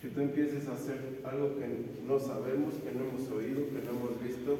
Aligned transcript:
que 0.00 0.08
tú 0.08 0.20
empieces 0.20 0.68
a 0.68 0.74
hacer 0.74 1.20
algo 1.24 1.56
que 1.58 1.66
no 2.06 2.20
sabemos, 2.20 2.74
que 2.74 2.92
no 2.92 3.08
hemos 3.08 3.28
oído, 3.30 3.66
que 3.66 3.82
no 3.84 3.90
hemos 3.98 4.22
visto. 4.22 4.56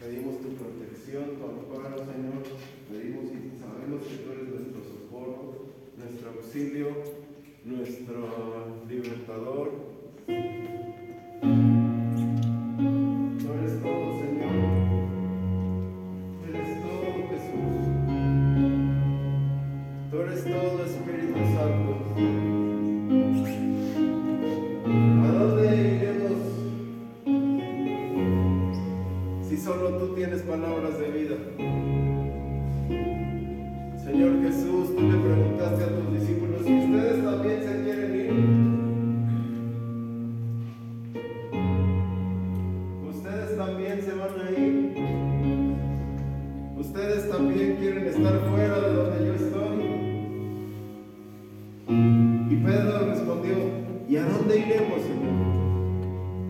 Pedimos 0.00 0.42
tu 0.42 0.48
protección, 0.54 1.36
tu 1.38 1.44
amparo, 1.46 1.98
Señor. 1.98 2.42
Pedimos 2.90 3.24
y 3.30 3.58
sabemos 3.58 4.06
que 4.06 4.16
tú 4.16 4.32
eres 4.32 4.48
nuestro 4.48 4.82
socorro, 4.82 5.54
nuestro 5.96 6.30
auxilio, 6.30 6.88
nuestro 7.64 8.82
libertador. 8.88 9.95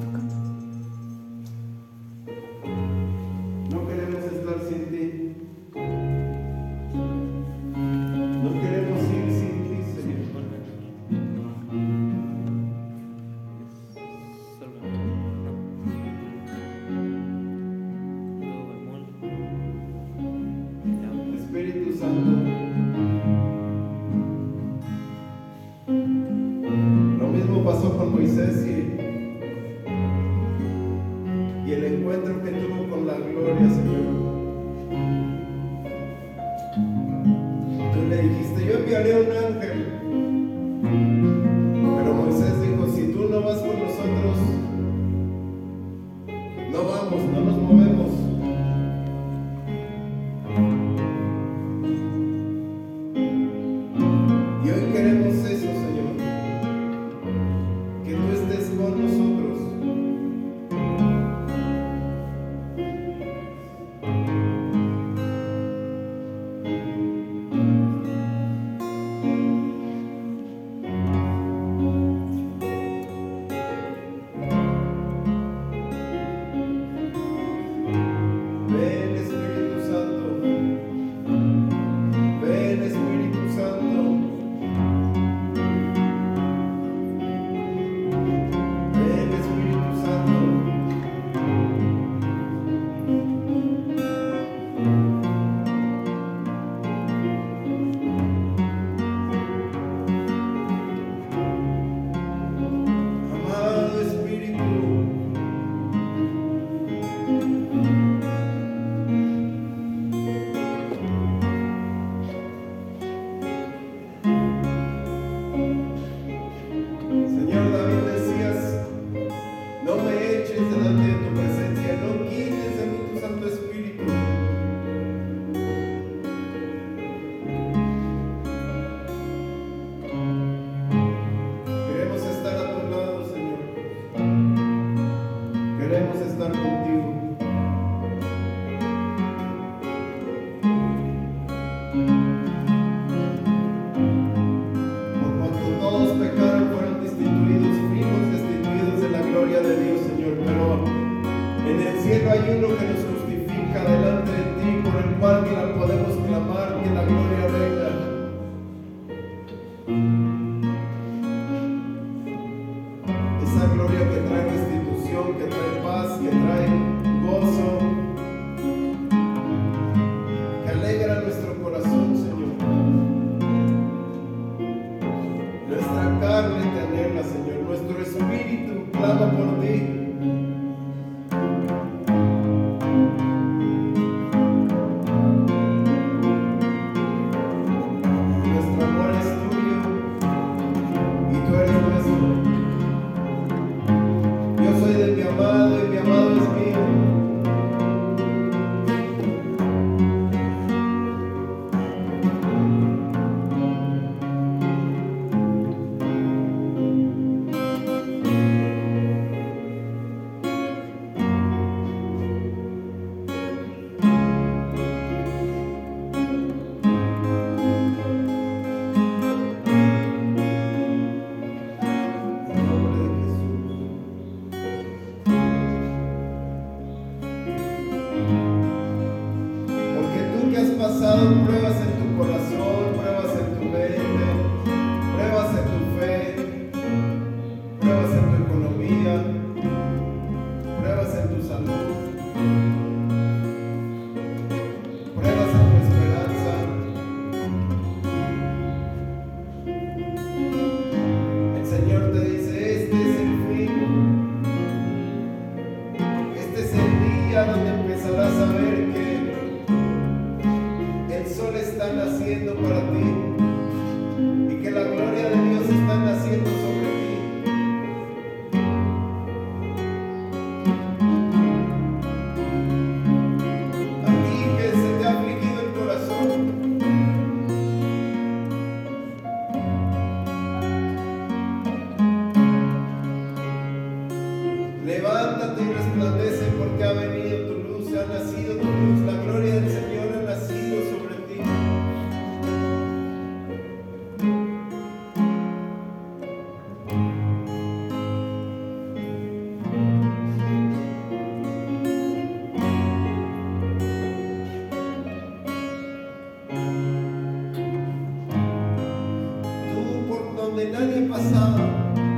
summer 311.30 312.13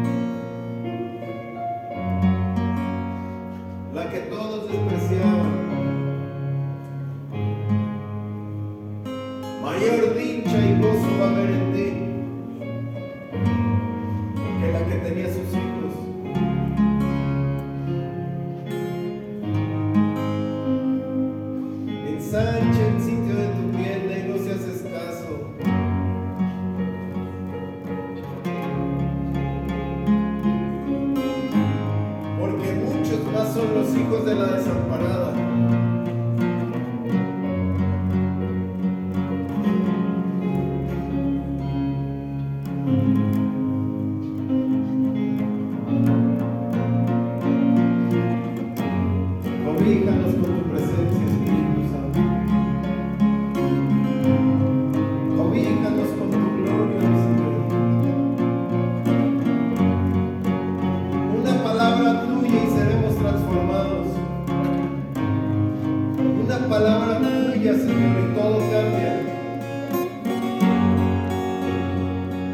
cambia, 67.67 67.75
Señor, 67.75 68.17
y 68.21 68.35
todo 68.35 68.59
cambia. 68.71 69.21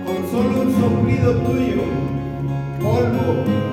Con 0.06 0.30
solo 0.30 0.62
un 0.62 0.80
soplido 0.80 1.34
tuyo, 1.36 1.82
polvo. 2.80 3.71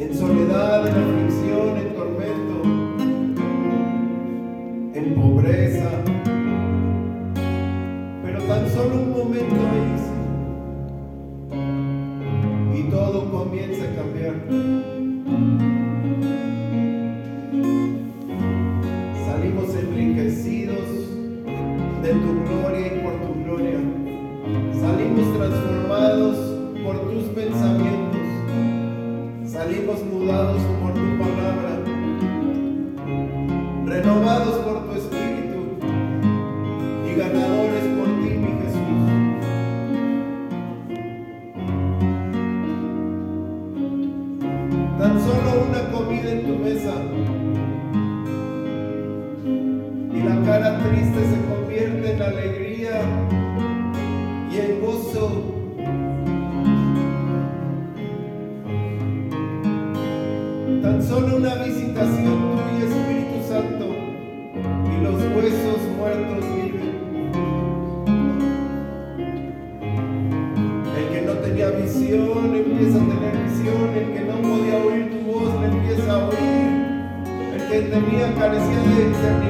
en 0.00 0.16
soledad, 0.16 0.86
en 0.86 0.94
aflicción. 0.94 1.47
El 70.96 71.08
que 71.10 71.22
no 71.22 71.32
tenía 71.32 71.70
visión, 71.70 72.54
empieza 72.54 72.98
a 72.98 73.06
tener 73.08 73.34
visión, 73.44 73.88
el 73.96 74.12
que 74.12 74.20
no 74.20 74.42
podía 74.42 74.76
oír 74.84 75.10
tu 75.10 75.18
voz 75.32 75.54
la 75.54 75.66
empieza 75.68 76.12
a 76.12 76.28
oír, 76.28 76.68
el 77.54 77.62
que 77.68 77.80
tenía 77.88 78.34
carecía 78.34 78.80
de 78.80 79.08
discernimiento. 79.08 79.47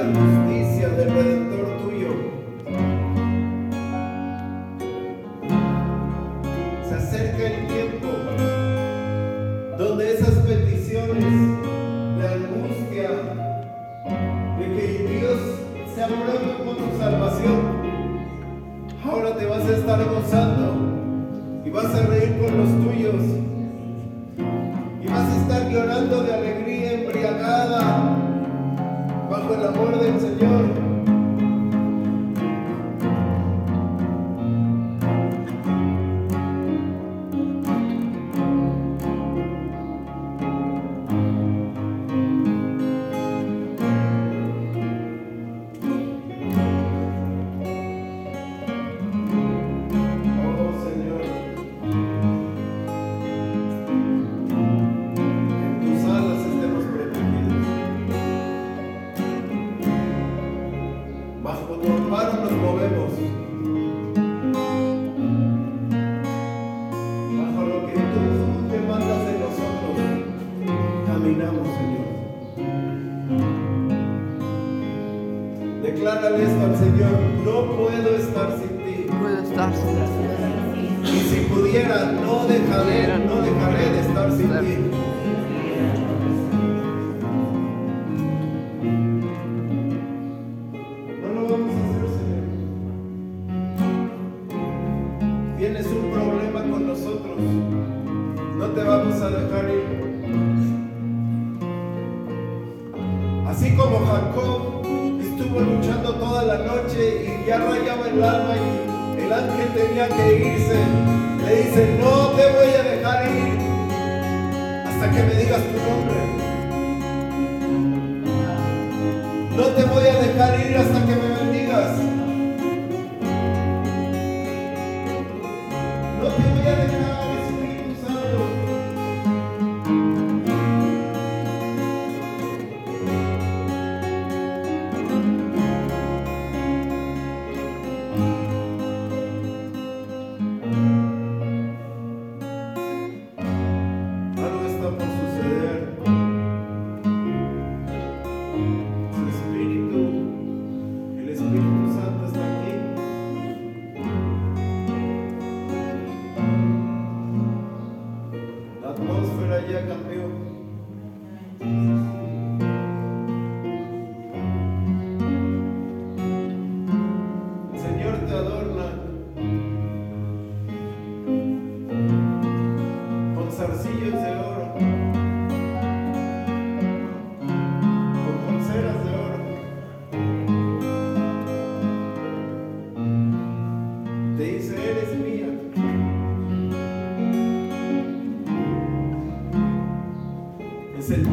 El 0.00 0.49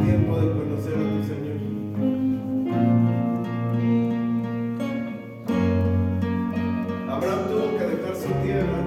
tiempo 0.04 0.40
de 0.40 0.52
conocer 0.52 0.94
a 0.94 0.98
tu 0.98 1.24
Señor. 1.24 1.58
Abraham 7.10 7.42
tuvo 7.50 7.78
que 7.78 7.86
dejar 7.86 8.16
su 8.16 8.30
tierra. 8.44 8.80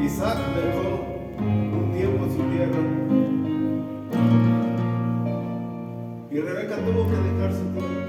Isaac 0.00 0.38
dejó 0.56 0.86
un 1.38 1.92
tiempo 1.92 2.26
su 2.28 2.42
tierra. 2.50 2.82
Y 6.30 6.40
Rebeca 6.40 6.76
tuvo 6.76 7.06
que 7.08 7.16
dejar 7.16 7.52
su 7.52 7.64
tierra. 7.72 8.02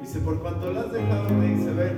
Dice, 0.00 0.18
por 0.20 0.38
cuanto 0.40 0.72
la 0.72 0.80
has 0.80 0.92
dejado, 0.92 1.30
me 1.30 1.54
dice, 1.54 1.72
ven. 1.72 1.96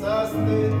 Te 0.00 0.77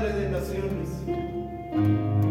Madre 0.00 0.14
de 0.14 0.28
naciones. 0.30 2.29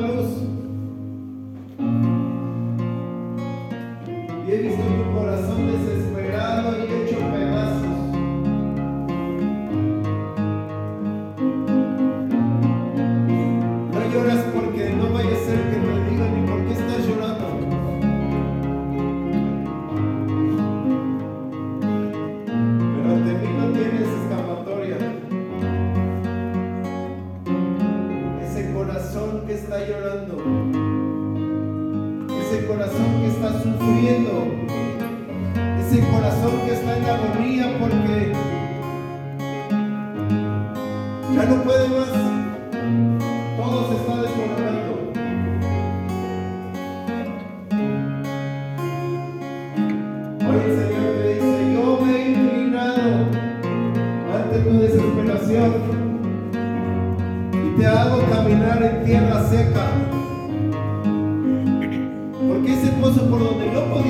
la 0.00 0.08
luz. 0.08 0.47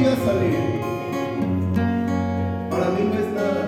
salir. 0.05 0.81
Para 2.71 2.89
mí 2.91 3.03
no 3.05 3.15
es 3.15 3.29
nada. 3.35 3.63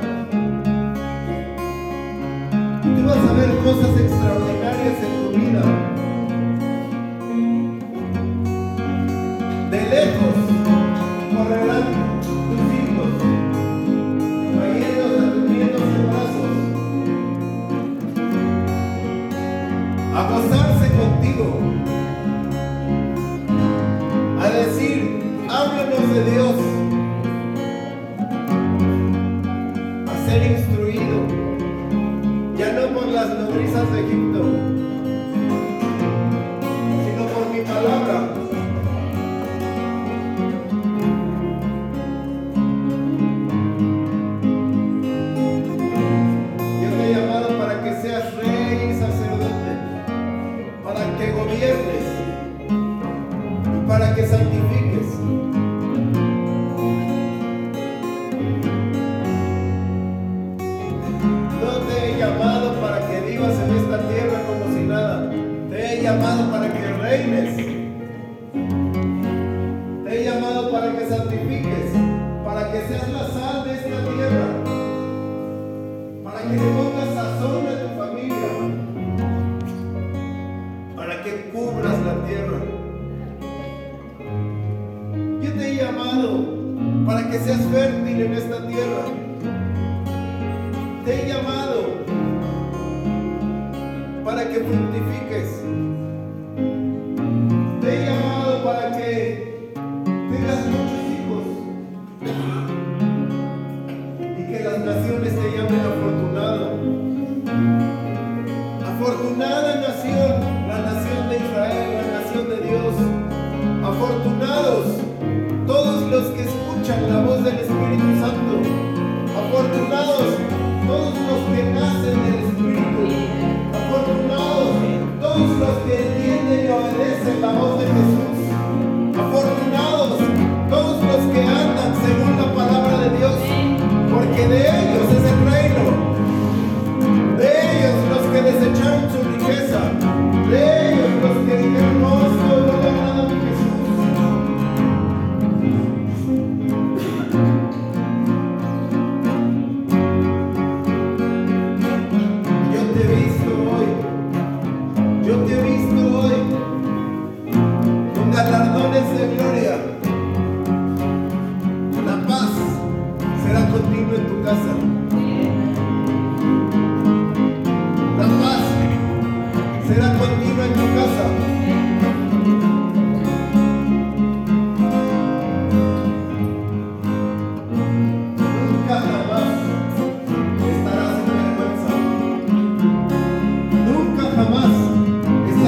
Y 2.85 2.89
tú 2.95 3.07
vas 3.07 3.17
a 3.17 3.33
ver 3.33 3.51
cosas 3.65 4.01
extraordinarias 4.01 5.03
en 5.03 5.20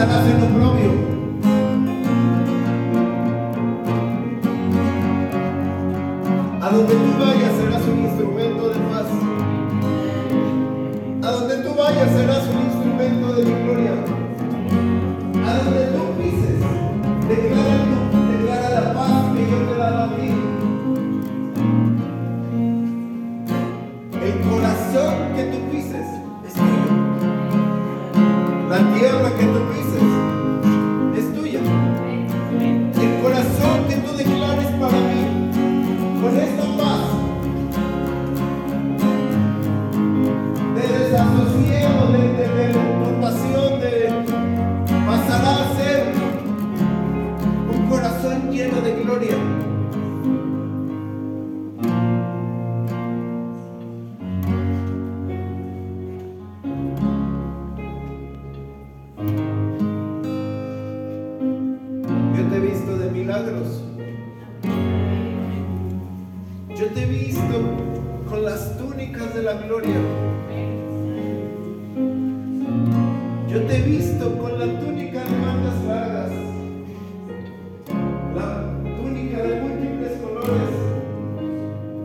están 0.02 0.20
haciendo 0.20 0.46
propio. 0.48 0.90
A 6.60 6.70
donde 6.70 6.94
tú 6.94 7.24
vayas 7.24 7.52
a 7.52 7.61
milagros. 63.22 63.84
Yo 66.76 66.86
te 66.92 67.02
he 67.02 67.06
visto 67.06 67.56
con 68.28 68.44
las 68.44 68.76
túnicas 68.78 69.32
de 69.32 69.42
la 69.42 69.52
gloria. 69.54 69.94
Yo 73.48 73.62
te 73.62 73.76
he 73.76 73.82
visto 73.82 74.38
con 74.38 74.58
la 74.58 74.66
túnica 74.80 75.22
de 75.22 75.36
mangas 75.36 75.84
largas, 75.86 76.30
la 78.34 78.64
túnica 78.96 79.42
de 79.42 79.60
múltiples 79.60 80.12
colores, 80.20 80.74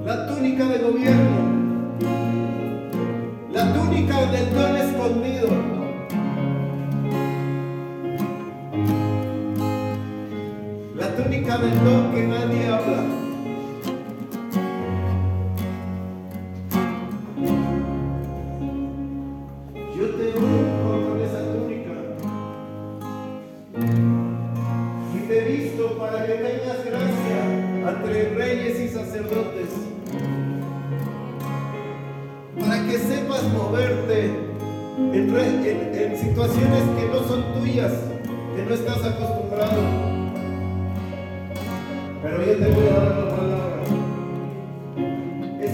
la 0.06 0.28
túnica 0.28 0.66
de 0.66 0.78
gobierno, 0.78 1.38
la 3.52 3.74
túnica 3.74 4.26
del 4.32 4.46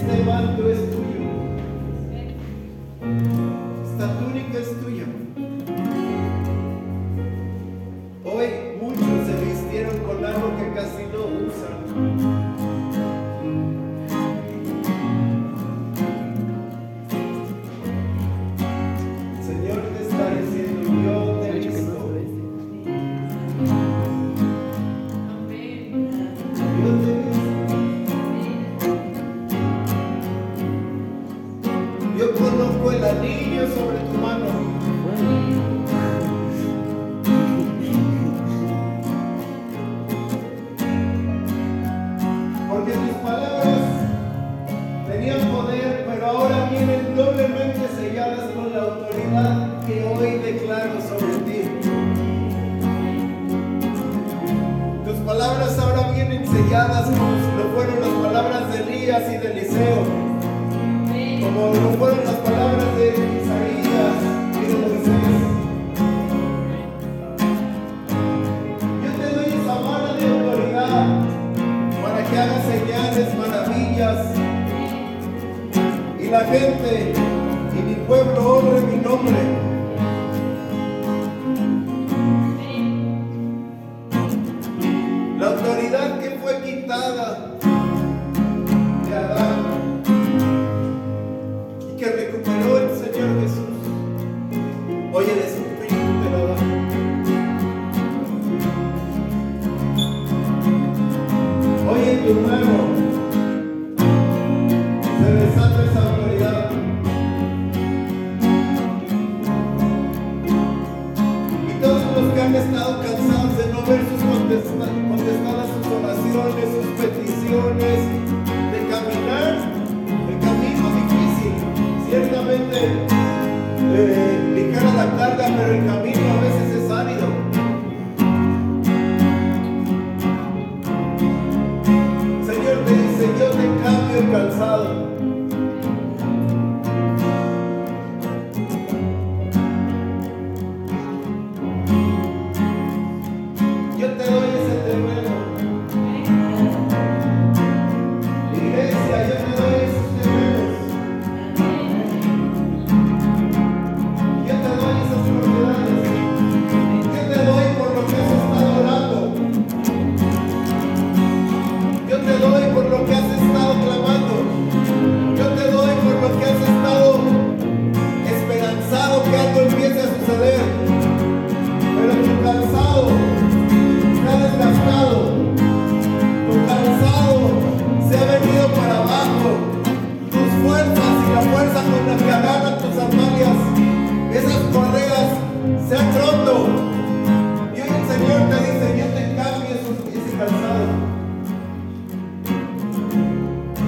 este 0.06 0.22
manto 0.24 0.70
es 0.70 1.03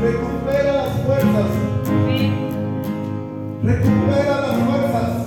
recupera 0.07 0.73
las 0.73 0.93
fuerzas. 1.01 1.51
Recupera 3.63 4.41
las 4.41 4.57
fuerzas. 4.65 5.26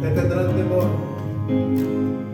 Bajo 0.00 0.06
este 0.06 0.22
manto 0.22 0.24
te 0.24 0.28
tendrán 0.28 0.56
temor. 0.56 2.29